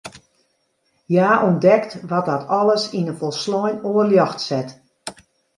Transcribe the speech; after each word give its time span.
Hja 1.09 1.31
ûntdekt 1.47 1.91
wat 2.09 2.27
dat 2.29 2.43
alles 2.59 2.83
yn 2.99 3.09
in 3.11 3.19
folslein 3.19 3.77
oar 3.89 4.07
ljocht 4.11 4.39
set. 4.47 4.69